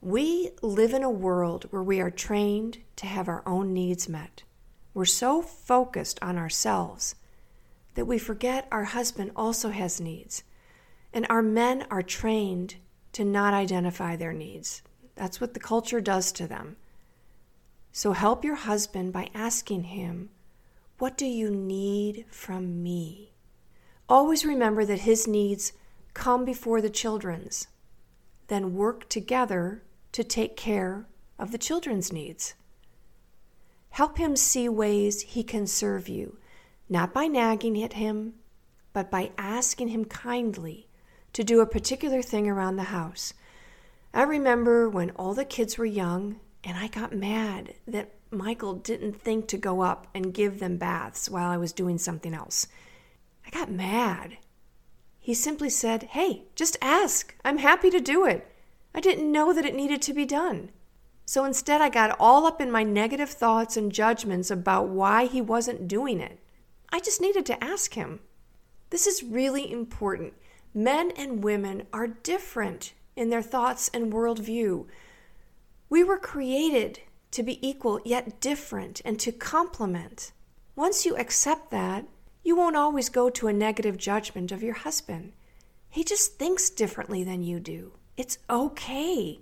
We 0.00 0.50
live 0.60 0.92
in 0.92 1.04
a 1.04 1.08
world 1.08 1.66
where 1.70 1.84
we 1.84 2.00
are 2.00 2.10
trained 2.10 2.78
to 2.96 3.06
have 3.06 3.28
our 3.28 3.44
own 3.46 3.72
needs 3.72 4.08
met. 4.08 4.42
We're 4.92 5.04
so 5.04 5.40
focused 5.40 6.18
on 6.20 6.36
ourselves 6.36 7.14
that 8.00 8.06
we 8.06 8.16
forget 8.16 8.66
our 8.72 8.84
husband 8.84 9.30
also 9.36 9.68
has 9.68 10.00
needs. 10.00 10.42
And 11.12 11.26
our 11.28 11.42
men 11.42 11.84
are 11.90 12.00
trained 12.00 12.76
to 13.12 13.26
not 13.26 13.52
identify 13.52 14.16
their 14.16 14.32
needs. 14.32 14.80
That's 15.16 15.38
what 15.38 15.52
the 15.52 15.60
culture 15.60 16.00
does 16.00 16.32
to 16.32 16.46
them. 16.46 16.76
So 17.92 18.12
help 18.12 18.42
your 18.42 18.54
husband 18.54 19.12
by 19.12 19.28
asking 19.34 19.82
him, 19.82 20.30
What 20.96 21.18
do 21.18 21.26
you 21.26 21.50
need 21.50 22.24
from 22.30 22.82
me? 22.82 23.34
Always 24.08 24.46
remember 24.46 24.86
that 24.86 25.00
his 25.00 25.28
needs 25.28 25.74
come 26.14 26.46
before 26.46 26.80
the 26.80 26.88
children's. 26.88 27.66
Then 28.46 28.72
work 28.72 29.10
together 29.10 29.82
to 30.12 30.24
take 30.24 30.56
care 30.56 31.06
of 31.38 31.52
the 31.52 31.58
children's 31.58 32.10
needs. 32.10 32.54
Help 33.90 34.16
him 34.16 34.36
see 34.36 34.70
ways 34.70 35.20
he 35.20 35.42
can 35.42 35.66
serve 35.66 36.08
you, 36.08 36.38
not 36.90 37.14
by 37.14 37.28
nagging 37.28 37.80
at 37.82 37.94
him, 37.94 38.34
but 38.92 39.10
by 39.10 39.30
asking 39.38 39.88
him 39.88 40.04
kindly 40.04 40.88
to 41.32 41.44
do 41.44 41.60
a 41.60 41.66
particular 41.66 42.20
thing 42.20 42.48
around 42.48 42.74
the 42.74 42.84
house. 42.84 43.32
I 44.12 44.24
remember 44.24 44.88
when 44.88 45.10
all 45.10 45.32
the 45.32 45.44
kids 45.44 45.78
were 45.78 45.86
young 45.86 46.40
and 46.64 46.76
I 46.76 46.88
got 46.88 47.14
mad 47.14 47.74
that 47.86 48.10
Michael 48.32 48.74
didn't 48.74 49.20
think 49.20 49.46
to 49.48 49.56
go 49.56 49.82
up 49.82 50.08
and 50.14 50.34
give 50.34 50.58
them 50.58 50.78
baths 50.78 51.30
while 51.30 51.48
I 51.48 51.56
was 51.56 51.72
doing 51.72 51.96
something 51.96 52.34
else. 52.34 52.66
I 53.46 53.50
got 53.50 53.70
mad. 53.70 54.38
He 55.20 55.32
simply 55.32 55.70
said, 55.70 56.02
Hey, 56.02 56.42
just 56.56 56.76
ask. 56.82 57.36
I'm 57.44 57.58
happy 57.58 57.90
to 57.90 58.00
do 58.00 58.26
it. 58.26 58.50
I 58.92 59.00
didn't 59.00 59.30
know 59.30 59.52
that 59.52 59.64
it 59.64 59.76
needed 59.76 60.02
to 60.02 60.12
be 60.12 60.26
done. 60.26 60.70
So 61.24 61.44
instead, 61.44 61.80
I 61.80 61.88
got 61.88 62.16
all 62.18 62.46
up 62.46 62.60
in 62.60 62.72
my 62.72 62.82
negative 62.82 63.30
thoughts 63.30 63.76
and 63.76 63.92
judgments 63.92 64.50
about 64.50 64.88
why 64.88 65.26
he 65.26 65.40
wasn't 65.40 65.86
doing 65.86 66.18
it. 66.18 66.39
I 66.92 67.00
just 67.00 67.20
needed 67.20 67.46
to 67.46 67.62
ask 67.62 67.94
him. 67.94 68.20
This 68.90 69.06
is 69.06 69.22
really 69.22 69.70
important. 69.70 70.34
Men 70.74 71.12
and 71.16 71.44
women 71.44 71.86
are 71.92 72.06
different 72.06 72.92
in 73.16 73.30
their 73.30 73.42
thoughts 73.42 73.90
and 73.92 74.12
worldview. 74.12 74.86
We 75.88 76.04
were 76.04 76.18
created 76.18 77.00
to 77.32 77.42
be 77.42 77.66
equal 77.66 78.00
yet 78.04 78.40
different 78.40 79.00
and 79.04 79.18
to 79.20 79.32
complement. 79.32 80.32
Once 80.74 81.04
you 81.04 81.16
accept 81.16 81.70
that, 81.70 82.06
you 82.42 82.56
won't 82.56 82.76
always 82.76 83.08
go 83.08 83.30
to 83.30 83.48
a 83.48 83.52
negative 83.52 83.96
judgment 83.96 84.50
of 84.50 84.62
your 84.62 84.74
husband. 84.74 85.32
He 85.88 86.04
just 86.04 86.38
thinks 86.38 86.70
differently 86.70 87.22
than 87.22 87.42
you 87.42 87.60
do. 87.60 87.92
It's 88.16 88.38
okay. 88.48 89.40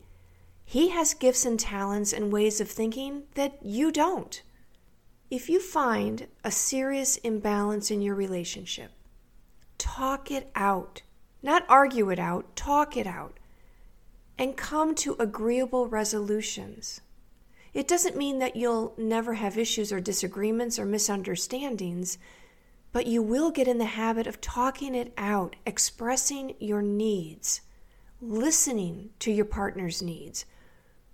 He 0.65 0.89
has 0.91 1.15
gifts 1.15 1.47
and 1.47 1.59
talents 1.59 2.13
and 2.13 2.33
ways 2.33 2.61
of 2.61 2.71
thinking 2.71 3.25
that 3.35 3.59
you 3.63 3.93
don't. 3.93 4.43
If 5.31 5.51
you 5.51 5.61
find 5.61 6.27
a 6.43 6.51
serious 6.51 7.19
imbalance 7.19 7.91
in 7.91 8.01
your 8.01 8.15
relationship, 8.15 8.93
talk 9.77 10.31
it 10.31 10.51
out. 10.55 11.03
Not 11.43 11.67
argue 11.69 12.09
it 12.09 12.19
out, 12.19 12.57
talk 12.57 12.97
it 12.97 13.07
out, 13.07 13.39
and 14.39 14.57
come 14.57 14.95
to 14.97 15.17
agreeable 15.19 15.87
resolutions. 15.87 17.03
It 17.75 17.87
doesn't 17.87 18.17
mean 18.17 18.39
that 18.39 18.57
you'll 18.57 18.95
never 18.97 19.35
have 19.35 19.59
issues 19.59 19.93
or 19.93 20.01
disagreements 20.01 20.79
or 20.79 20.87
misunderstandings, 20.87 22.17
but 22.91 23.07
you 23.07 23.23
will 23.23 23.51
get 23.51 23.69
in 23.69 23.77
the 23.77 23.85
habit 23.85 24.27
of 24.27 24.41
talking 24.41 24.95
it 24.95 25.13
out, 25.19 25.57
expressing 25.67 26.55
your 26.59 26.81
needs, 26.81 27.61
listening 28.23 29.11
to 29.19 29.31
your 29.31 29.45
partner's 29.45 30.01
needs, 30.01 30.47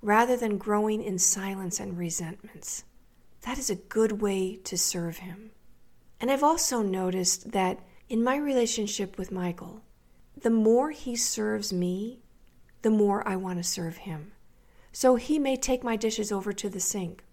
rather 0.00 0.37
than 0.37 0.56
growing 0.56 1.02
in 1.02 1.18
silence 1.18 1.80
and 1.80 1.99
resentments. 1.99 2.85
That 3.45 3.59
is 3.59 3.69
a 3.69 3.77
good 3.77 4.23
way 4.23 4.57
to 4.65 4.79
serve 4.79 5.19
him. 5.19 5.51
And 6.19 6.31
I've 6.31 6.43
also 6.43 6.81
noticed 6.81 7.53
that 7.53 7.79
in 8.09 8.25
my 8.25 8.37
relationship 8.37 9.19
with 9.19 9.31
Michael, 9.31 9.83
the 10.41 10.51
more 10.51 10.91
he 10.91 11.15
serves 11.15 11.73
me, 11.73 12.21
the 12.81 12.91
more 12.91 13.27
I 13.29 13.37
want 13.37 13.59
to 13.59 13.63
serve 13.63 13.99
him. 13.99 14.33
So 14.93 15.17
he 15.17 15.39
may 15.39 15.57
take 15.57 15.85
my 15.85 15.97
dishes 15.97 16.33
over 16.33 16.53
to 16.55 16.71
the 16.71 16.81
sink. 16.81 17.25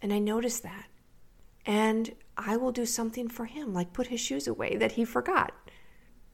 And 0.00 0.12
I 0.12 0.20
notice 0.20 0.60
that. 0.60 0.86
And 1.66 2.14
I 2.36 2.56
will 2.56 2.72
do 2.72 2.86
something 2.86 3.28
for 3.28 3.46
him, 3.46 3.72
like 3.74 3.92
put 3.92 4.08
his 4.08 4.20
shoes 4.20 4.46
away 4.46 4.76
that 4.76 4.92
he 4.92 5.04
forgot. 5.04 5.52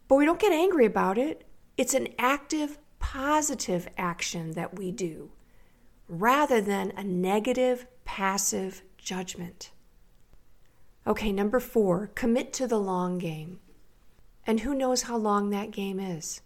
But 0.07 0.17
we 0.17 0.27
don't 0.27 0.41
get 0.41 0.53
angry 0.53 0.85
about 0.85 1.17
it. 1.17 1.47
It's 1.77 1.95
an 1.95 2.09
active, 2.19 2.79
positive 2.99 3.88
action 3.97 4.53
that 4.53 4.79
we 4.79 4.91
do 4.91 5.31
rather 6.09 6.61
than 6.61 6.93
a 6.97 7.05
negative, 7.05 7.87
passive 8.05 8.83
judgment. 9.09 9.71
Okay, 11.07 11.33
number 11.33 11.61
four, 11.61 12.11
commit 12.15 12.53
to 12.53 12.67
the 12.67 12.79
long 12.79 13.17
game. 13.17 13.59
And 14.47 14.61
who 14.61 14.75
knows 14.75 15.05
how 15.05 15.17
long 15.17 15.49
that 15.49 15.71
game 15.71 15.99
is? 15.99 16.43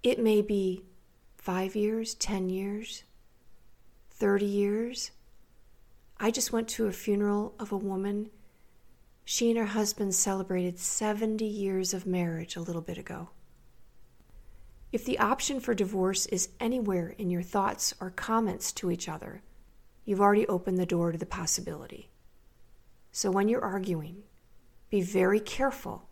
It 0.00 0.20
may 0.20 0.42
be 0.42 0.84
five 1.36 1.74
years, 1.74 2.14
10 2.14 2.50
years, 2.50 3.02
30 4.12 4.46
years. 4.46 5.10
I 6.20 6.30
just 6.30 6.52
went 6.52 6.68
to 6.68 6.86
a 6.86 6.92
funeral 6.92 7.52
of 7.58 7.72
a 7.72 7.76
woman. 7.76 8.30
She 9.24 9.50
and 9.50 9.58
her 9.58 9.66
husband 9.66 10.14
celebrated 10.14 10.78
70 10.78 11.44
years 11.44 11.92
of 11.92 12.06
marriage 12.06 12.54
a 12.54 12.60
little 12.60 12.80
bit 12.80 12.96
ago. 12.96 13.30
If 14.92 15.04
the 15.04 15.18
option 15.18 15.58
for 15.58 15.74
divorce 15.74 16.26
is 16.26 16.50
anywhere 16.60 17.08
in 17.18 17.28
your 17.28 17.42
thoughts 17.42 17.92
or 18.00 18.10
comments 18.10 18.70
to 18.74 18.92
each 18.92 19.08
other, 19.08 19.42
you've 20.04 20.20
already 20.20 20.46
opened 20.46 20.78
the 20.78 20.86
door 20.86 21.12
to 21.12 21.18
the 21.18 21.26
possibility. 21.26 22.10
So 23.10 23.30
when 23.30 23.48
you're 23.48 23.64
arguing, 23.64 24.22
be 24.90 25.02
very 25.02 25.40
careful 25.40 26.08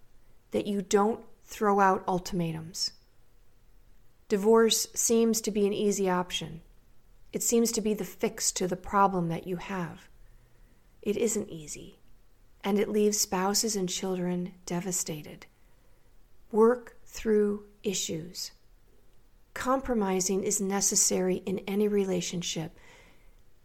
that 0.50 0.66
you 0.66 0.82
don't 0.82 1.24
throw 1.44 1.80
out 1.80 2.04
ultimatums. 2.06 2.92
Divorce 4.28 4.86
seems 4.94 5.40
to 5.40 5.50
be 5.50 5.66
an 5.66 5.72
easy 5.72 6.08
option. 6.08 6.60
It 7.32 7.42
seems 7.42 7.72
to 7.72 7.80
be 7.80 7.94
the 7.94 8.04
fix 8.04 8.52
to 8.52 8.68
the 8.68 8.76
problem 8.76 9.28
that 9.28 9.46
you 9.46 9.56
have. 9.56 10.08
It 11.02 11.16
isn't 11.16 11.48
easy, 11.48 11.98
and 12.62 12.78
it 12.78 12.88
leaves 12.88 13.18
spouses 13.18 13.74
and 13.74 13.88
children 13.88 14.52
devastated. 14.66 15.46
Work 16.52 16.96
through 17.06 17.64
issues. 17.82 18.52
Compromising 19.54 20.44
is 20.44 20.60
necessary 20.60 21.36
in 21.46 21.60
any 21.60 21.88
relationship. 21.88 22.78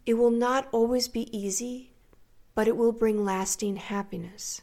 It 0.06 0.16
will 0.16 0.32
not 0.32 0.68
always 0.72 1.08
be 1.08 1.36
easy, 1.36 1.94
but 2.54 2.68
it 2.68 2.78
will 2.78 2.92
bring 2.92 3.26
lasting 3.26 3.78
happiness. 3.78 4.62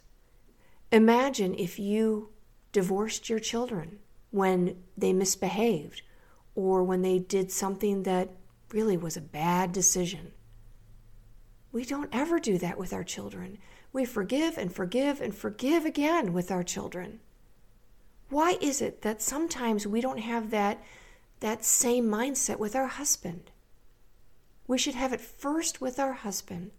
Imagine 0.90 1.54
if 1.54 1.78
you 1.78 2.30
divorced 2.70 3.28
your 3.28 3.38
children 3.38 3.98
when 4.30 4.76
they 4.96 5.12
misbehaved 5.12 6.02
or 6.54 6.82
when 6.82 7.02
they 7.02 7.18
did 7.18 7.50
something 7.50 8.02
that 8.04 8.30
really 8.72 8.96
was 8.96 9.16
a 9.16 9.20
bad 9.20 9.72
decision. 9.72 10.32
We 11.72 11.84
don't 11.84 12.10
ever 12.12 12.38
do 12.38 12.58
that 12.58 12.78
with 12.78 12.92
our 12.92 13.04
children. 13.04 13.58
We 13.92 14.04
forgive 14.04 14.58
and 14.58 14.72
forgive 14.72 15.20
and 15.20 15.34
forgive 15.34 15.84
again 15.84 16.32
with 16.32 16.50
our 16.50 16.62
children. 16.62 17.20
Why 18.28 18.56
is 18.60 18.80
it 18.80 19.02
that 19.02 19.20
sometimes 19.20 19.86
we 19.86 20.00
don't 20.00 20.20
have 20.20 20.50
that, 20.50 20.82
that 21.40 21.64
same 21.64 22.06
mindset 22.06 22.58
with 22.58 22.74
our 22.74 22.86
husband? 22.86 23.50
We 24.72 24.78
should 24.78 24.94
have 24.94 25.12
it 25.12 25.20
first 25.20 25.82
with 25.82 25.98
our 25.98 26.14
husband, 26.14 26.70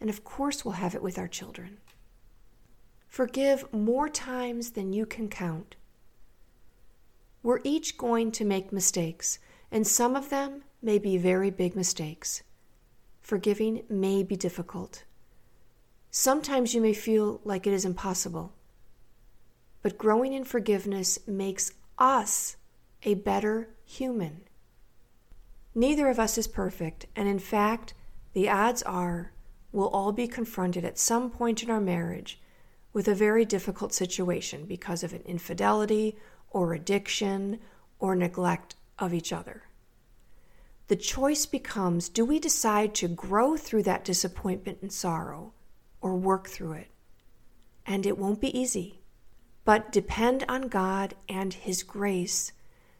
and 0.00 0.08
of 0.08 0.22
course, 0.22 0.64
we'll 0.64 0.74
have 0.74 0.94
it 0.94 1.02
with 1.02 1.18
our 1.18 1.26
children. 1.26 1.78
Forgive 3.08 3.72
more 3.72 4.08
times 4.08 4.70
than 4.70 4.92
you 4.92 5.06
can 5.06 5.28
count. 5.28 5.74
We're 7.42 7.62
each 7.64 7.98
going 7.98 8.30
to 8.30 8.44
make 8.44 8.72
mistakes, 8.72 9.40
and 9.72 9.84
some 9.84 10.14
of 10.14 10.30
them 10.30 10.62
may 10.80 10.98
be 10.98 11.18
very 11.18 11.50
big 11.50 11.74
mistakes. 11.74 12.44
Forgiving 13.22 13.82
may 13.88 14.22
be 14.22 14.36
difficult. 14.36 15.02
Sometimes 16.12 16.74
you 16.74 16.80
may 16.80 16.94
feel 16.94 17.40
like 17.42 17.66
it 17.66 17.72
is 17.72 17.84
impossible. 17.84 18.52
But 19.82 19.98
growing 19.98 20.32
in 20.32 20.44
forgiveness 20.44 21.18
makes 21.26 21.72
us 21.98 22.56
a 23.02 23.14
better 23.14 23.70
human. 23.84 24.42
Neither 25.76 26.08
of 26.08 26.18
us 26.18 26.38
is 26.38 26.46
perfect, 26.46 27.04
and 27.14 27.28
in 27.28 27.38
fact, 27.38 27.92
the 28.32 28.48
odds 28.48 28.82
are 28.82 29.32
we'll 29.72 29.88
all 29.88 30.10
be 30.10 30.26
confronted 30.26 30.86
at 30.86 30.98
some 30.98 31.30
point 31.30 31.62
in 31.62 31.70
our 31.70 31.82
marriage 31.82 32.40
with 32.94 33.06
a 33.06 33.14
very 33.14 33.44
difficult 33.44 33.92
situation 33.92 34.64
because 34.64 35.04
of 35.04 35.12
an 35.12 35.20
infidelity 35.26 36.16
or 36.50 36.72
addiction 36.72 37.60
or 37.98 38.16
neglect 38.16 38.74
of 38.98 39.12
each 39.12 39.34
other. 39.34 39.64
The 40.88 40.96
choice 40.96 41.44
becomes 41.44 42.08
do 42.08 42.24
we 42.24 42.38
decide 42.38 42.94
to 42.94 43.08
grow 43.08 43.58
through 43.58 43.82
that 43.82 44.04
disappointment 44.04 44.78
and 44.80 44.90
sorrow 44.90 45.52
or 46.00 46.16
work 46.16 46.48
through 46.48 46.72
it? 46.72 46.88
And 47.84 48.06
it 48.06 48.16
won't 48.16 48.40
be 48.40 48.58
easy 48.58 49.02
but 49.66 49.92
depend 49.92 50.44
on 50.48 50.68
God 50.68 51.14
and 51.28 51.52
His 51.52 51.82
grace 51.82 52.52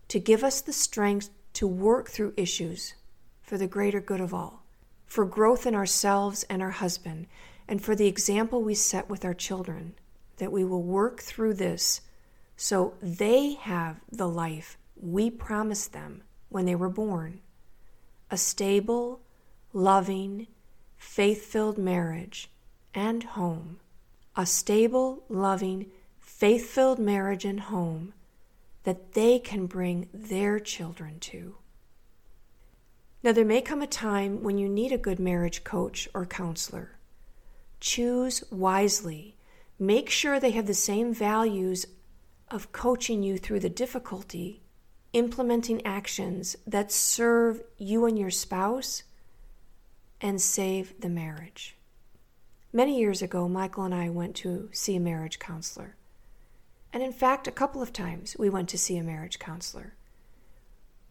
to 0.08 0.18
give 0.18 0.44
us 0.44 0.60
the 0.60 0.72
strength 0.72 1.30
to 1.56 1.66
work 1.66 2.10
through 2.10 2.34
issues 2.36 2.96
for 3.40 3.56
the 3.56 3.66
greater 3.66 3.98
good 3.98 4.20
of 4.20 4.34
all, 4.34 4.62
for 5.06 5.24
growth 5.24 5.66
in 5.66 5.74
ourselves 5.74 6.42
and 6.50 6.60
our 6.60 6.70
husband, 6.70 7.26
and 7.66 7.80
for 7.80 7.94
the 7.94 8.06
example 8.06 8.62
we 8.62 8.74
set 8.74 9.08
with 9.08 9.24
our 9.24 9.32
children, 9.32 9.94
that 10.36 10.52
we 10.52 10.62
will 10.62 10.82
work 10.82 11.22
through 11.22 11.54
this 11.54 12.02
so 12.58 12.92
they 13.00 13.54
have 13.54 13.96
the 14.12 14.28
life 14.28 14.76
we 15.00 15.30
promised 15.30 15.94
them 15.94 16.22
when 16.50 16.66
they 16.66 16.74
were 16.74 16.90
born 16.90 17.40
a 18.30 18.36
stable, 18.36 19.20
loving, 19.72 20.46
faith 20.98 21.46
filled 21.46 21.78
marriage 21.78 22.50
and 22.92 23.22
home. 23.22 23.78
A 24.36 24.44
stable, 24.44 25.24
loving, 25.30 25.86
faith 26.20 26.68
filled 26.68 26.98
marriage 26.98 27.46
and 27.46 27.60
home 27.60 28.12
that 28.86 29.14
they 29.14 29.40
can 29.40 29.66
bring 29.66 30.08
their 30.14 30.60
children 30.60 31.18
to. 31.18 31.56
Now, 33.20 33.32
there 33.32 33.44
may 33.44 33.60
come 33.60 33.82
a 33.82 33.86
time 33.88 34.44
when 34.44 34.58
you 34.58 34.68
need 34.68 34.92
a 34.92 34.96
good 34.96 35.18
marriage 35.18 35.64
coach 35.64 36.08
or 36.14 36.24
counselor. 36.24 36.92
Choose 37.80 38.44
wisely. 38.48 39.36
Make 39.76 40.08
sure 40.08 40.38
they 40.38 40.52
have 40.52 40.68
the 40.68 40.72
same 40.72 41.12
values 41.12 41.86
of 42.48 42.70
coaching 42.70 43.24
you 43.24 43.38
through 43.38 43.58
the 43.58 43.68
difficulty, 43.68 44.62
implementing 45.12 45.84
actions 45.84 46.54
that 46.64 46.92
serve 46.92 47.62
you 47.76 48.06
and 48.06 48.16
your 48.16 48.30
spouse 48.30 49.02
and 50.20 50.40
save 50.40 51.00
the 51.00 51.08
marriage. 51.08 51.76
Many 52.72 53.00
years 53.00 53.20
ago, 53.20 53.48
Michael 53.48 53.82
and 53.82 53.94
I 53.94 54.10
went 54.10 54.36
to 54.36 54.68
see 54.70 54.94
a 54.94 55.00
marriage 55.00 55.40
counselor. 55.40 55.95
And 56.96 57.04
in 57.04 57.12
fact, 57.12 57.46
a 57.46 57.52
couple 57.52 57.82
of 57.82 57.92
times 57.92 58.36
we 58.38 58.48
went 58.48 58.70
to 58.70 58.78
see 58.78 58.96
a 58.96 59.02
marriage 59.02 59.38
counselor. 59.38 59.92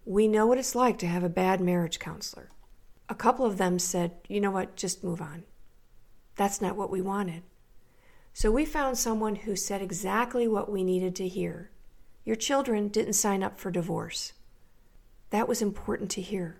We 0.03 0.27
know 0.27 0.47
what 0.47 0.57
it's 0.57 0.73
like 0.73 0.97
to 0.97 1.07
have 1.07 1.23
a 1.23 1.29
bad 1.29 1.61
marriage 1.61 1.99
counselor. 1.99 2.49
A 3.07 3.13
couple 3.13 3.45
of 3.45 3.59
them 3.59 3.77
said, 3.77 4.13
you 4.27 4.41
know 4.41 4.49
what, 4.49 4.75
just 4.75 5.03
move 5.03 5.21
on. 5.21 5.43
That's 6.37 6.59
not 6.59 6.75
what 6.75 6.89
we 6.89 7.01
wanted. 7.01 7.43
So 8.33 8.51
we 8.51 8.65
found 8.65 8.97
someone 8.97 9.35
who 9.35 9.55
said 9.55 9.83
exactly 9.83 10.47
what 10.47 10.71
we 10.71 10.83
needed 10.83 11.15
to 11.17 11.27
hear. 11.27 11.69
Your 12.23 12.35
children 12.35 12.87
didn't 12.87 13.13
sign 13.13 13.43
up 13.43 13.59
for 13.59 13.69
divorce. 13.69 14.33
That 15.29 15.47
was 15.47 15.61
important 15.61 16.09
to 16.09 16.21
hear. 16.21 16.57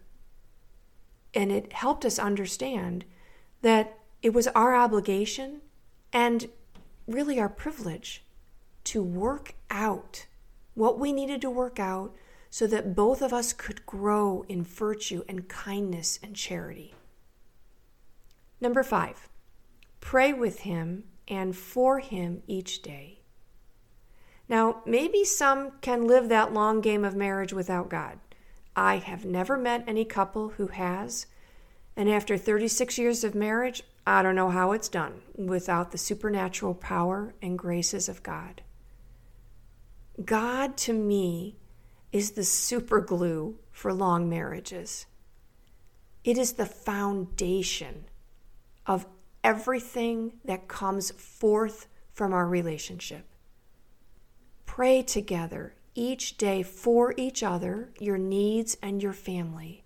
And 1.33 1.51
it 1.51 1.73
helped 1.73 2.05
us 2.05 2.19
understand 2.19 3.05
that 3.63 3.97
it 4.21 4.35
was 4.35 4.45
our 4.49 4.75
obligation 4.75 5.61
and 6.13 6.47
really 7.07 7.39
our 7.39 7.49
privilege 7.49 8.21
to 8.85 9.03
work 9.03 9.55
out 9.69 10.25
what 10.73 10.99
we 10.99 11.11
needed 11.11 11.41
to 11.41 11.49
work 11.49 11.79
out 11.79 12.15
so 12.49 12.67
that 12.67 12.95
both 12.95 13.21
of 13.21 13.33
us 13.33 13.51
could 13.51 13.85
grow 13.85 14.45
in 14.47 14.63
virtue 14.63 15.23
and 15.27 15.49
kindness 15.49 16.19
and 16.23 16.35
charity. 16.35 16.93
Number 18.61 18.83
five, 18.83 19.27
pray 19.99 20.31
with 20.31 20.59
him 20.59 21.03
and 21.27 21.55
for 21.55 21.99
him 21.99 22.43
each 22.47 22.81
day. 22.81 23.19
Now, 24.47 24.83
maybe 24.85 25.23
some 25.23 25.71
can 25.81 26.07
live 26.07 26.29
that 26.29 26.53
long 26.53 26.81
game 26.81 27.03
of 27.03 27.15
marriage 27.15 27.51
without 27.51 27.89
God. 27.89 28.19
I 28.75 28.97
have 28.97 29.25
never 29.25 29.57
met 29.57 29.83
any 29.87 30.05
couple 30.05 30.49
who 30.49 30.67
has, 30.67 31.25
and 31.95 32.09
after 32.09 32.37
36 32.37 32.97
years 32.97 33.23
of 33.23 33.33
marriage, 33.33 33.83
I 34.05 34.21
don't 34.21 34.35
know 34.35 34.49
how 34.49 34.71
it's 34.73 34.89
done 34.89 35.21
without 35.35 35.91
the 35.91 35.97
supernatural 35.97 36.75
power 36.75 37.33
and 37.41 37.57
graces 37.57 38.07
of 38.07 38.21
God. 38.21 38.61
God 40.23 40.77
to 40.77 40.93
me 40.93 41.57
is 42.11 42.31
the 42.31 42.45
super 42.45 43.01
glue 43.01 43.57
for 43.71 43.93
long 43.93 44.29
marriages. 44.29 45.05
It 46.23 46.37
is 46.37 46.53
the 46.53 46.65
foundation 46.65 48.05
of 48.85 49.05
everything 49.43 50.33
that 50.45 50.69
comes 50.69 51.11
forth 51.11 51.87
from 52.13 52.31
our 52.31 52.47
relationship. 52.47 53.25
Pray 54.65 55.03
together 55.03 55.75
each 55.93 56.37
day 56.37 56.63
for 56.63 57.13
each 57.17 57.43
other, 57.43 57.89
your 57.99 58.17
needs, 58.17 58.77
and 58.81 59.03
your 59.03 59.13
family. 59.13 59.83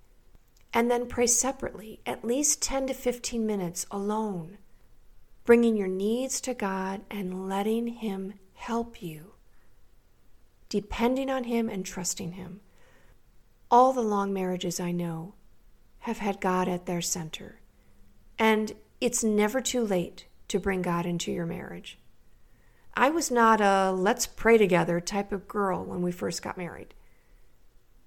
And 0.72 0.90
then 0.90 1.08
pray 1.08 1.28
separately, 1.28 2.00
at 2.06 2.24
least 2.24 2.62
10 2.62 2.88
to 2.88 2.94
15 2.94 3.46
minutes 3.46 3.88
alone, 3.90 4.60
bringing 5.44 5.76
your 5.76 5.88
needs 5.88 6.40
to 6.42 6.54
God 6.54 7.02
and 7.10 7.50
letting 7.50 7.88
Him 7.88 8.36
help 8.54 9.02
you 9.02 9.34
depending 10.70 11.30
on 11.30 11.46
Him 11.46 11.68
and 11.68 11.86
trusting 11.86 12.34
Him. 12.34 12.62
All 13.72 13.92
the 13.94 14.02
long 14.02 14.34
marriages 14.34 14.80
I 14.80 14.92
know 14.92 15.34
have 16.00 16.20
had 16.20 16.40
God 16.40 16.68
at 16.68 16.86
their 16.86 17.02
center. 17.02 17.60
And 18.38 18.74
it's 19.02 19.24
never 19.24 19.62
too 19.62 19.84
late 19.84 20.28
to 20.48 20.60
bring 20.60 20.82
God 20.82 21.06
into 21.06 21.32
your 21.32 21.46
marriage. 21.46 22.00
I 22.96 23.10
was 23.10 23.30
not 23.30 23.62
a 23.62 23.92
let's 23.92 24.28
pray 24.28 24.58
together 24.58 25.00
type 25.00 25.32
of 25.32 25.48
girl 25.48 25.84
when 25.84 26.02
we 26.02 26.12
first 26.12 26.42
got 26.42 26.58
married. 26.58 26.94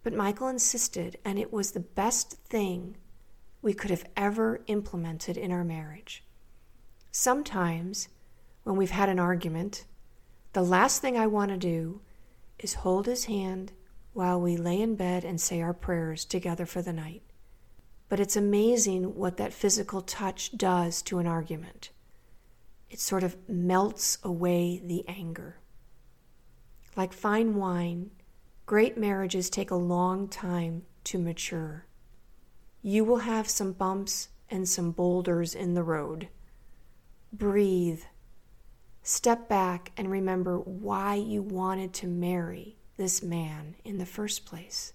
But 0.03 0.15
Michael 0.15 0.49
insisted, 0.49 1.19
and 1.25 1.39
it 1.39 1.53
was 1.53 1.73
the 1.73 1.81
best 1.81 2.33
thing 2.33 2.97
we 3.63 3.73
could 3.73 3.91
have 3.91 4.05
ever 4.17 4.61
implemented 4.67 5.37
in 5.37 5.53
our 5.53 5.65
marriage. 5.65 6.25
Sometimes, 7.13 8.09
when 8.65 8.77
we've 8.77 8.91
had 8.91 9.09
an 9.09 9.21
argument, 9.21 9.85
the 10.53 10.63
last 10.63 11.01
thing 11.01 11.17
I 11.17 11.27
want 11.29 11.51
to 11.51 11.57
do 11.57 12.01
is 12.63 12.75
hold 12.75 13.07
his 13.07 13.27
hand 13.27 13.73
while 14.13 14.41
we 14.41 14.57
lay 14.57 14.81
in 14.81 14.95
bed 14.95 15.25
and 15.25 15.41
say 15.41 15.61
our 15.61 15.73
prayers 15.73 16.25
together 16.25 16.67
for 16.67 16.83
the 16.83 16.93
night. 16.93 17.23
But 18.09 18.21
it's 18.21 18.37
amazing 18.37 19.15
what 19.15 19.39
that 19.39 19.55
physical 19.55 20.03
touch 20.03 20.57
does 20.57 21.03
to 21.03 21.19
an 21.19 21.27
argument. 21.27 21.91
It 22.91 23.01
sort 23.01 23.23
of 23.23 23.37
melts 23.49 24.19
away 24.23 24.83
the 24.85 25.05
anger. 25.09 25.57
Like 26.95 27.15
fine 27.15 27.55
wine, 27.55 28.11
great 28.67 28.99
marriages 28.99 29.49
take 29.49 29.71
a 29.71 29.77
long 29.77 30.29
time 30.29 30.83
to 31.05 31.19
mature. 31.19 31.87
You 32.83 33.05
will 33.05 33.19
have 33.19 33.49
some 33.49 33.73
bumps 33.73 34.29
and 34.51 34.69
some 34.69 34.91
boulders 34.91 35.55
in 35.55 35.73
the 35.73 35.83
road. 35.83 36.29
Breathe 37.33 38.03
Step 39.03 39.49
back 39.49 39.91
and 39.97 40.11
remember 40.11 40.59
why 40.59 41.15
you 41.15 41.43
wanted 41.43 41.93
to 41.93 42.07
marry 42.07 42.77
this 42.97 43.23
man 43.23 43.75
in 43.85 43.99
the 43.99 44.07
first 44.07 44.47
place. 44.47 44.93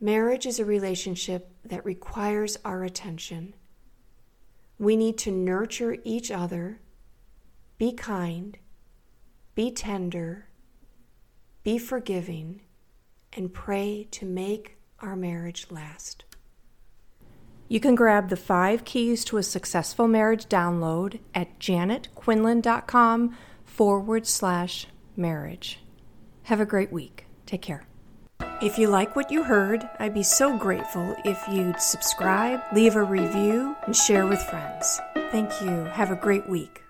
Marriage 0.00 0.46
is 0.46 0.58
a 0.58 0.64
relationship 0.64 1.50
that 1.64 1.84
requires 1.84 2.56
our 2.64 2.82
attention. 2.82 3.54
We 4.78 4.96
need 4.96 5.18
to 5.18 5.30
nurture 5.30 5.98
each 6.02 6.30
other, 6.30 6.80
be 7.78 7.92
kind, 7.92 8.58
be 9.54 9.70
tender, 9.70 10.48
be 11.62 11.78
forgiving, 11.78 12.62
and 13.32 13.52
pray 13.52 14.08
to 14.10 14.24
make 14.24 14.78
our 15.00 15.14
marriage 15.14 15.66
last. 15.70 16.24
You 17.70 17.78
can 17.78 17.94
grab 17.94 18.30
the 18.30 18.36
five 18.36 18.84
keys 18.84 19.24
to 19.26 19.36
a 19.36 19.44
successful 19.44 20.08
marriage 20.08 20.46
download 20.46 21.20
at 21.32 21.56
janetquinlan.com 21.60 23.36
forward 23.64 24.26
slash 24.26 24.88
marriage. 25.16 25.78
Have 26.42 26.58
a 26.58 26.66
great 26.66 26.90
week. 26.90 27.26
Take 27.46 27.62
care. 27.62 27.84
If 28.60 28.76
you 28.76 28.88
like 28.88 29.14
what 29.14 29.30
you 29.30 29.44
heard, 29.44 29.88
I'd 30.00 30.14
be 30.14 30.24
so 30.24 30.58
grateful 30.58 31.14
if 31.24 31.40
you'd 31.48 31.80
subscribe, 31.80 32.60
leave 32.74 32.96
a 32.96 33.04
review, 33.04 33.76
and 33.86 33.94
share 33.94 34.26
with 34.26 34.42
friends. 34.42 34.98
Thank 35.30 35.62
you. 35.62 35.84
Have 35.92 36.10
a 36.10 36.16
great 36.16 36.48
week. 36.48 36.82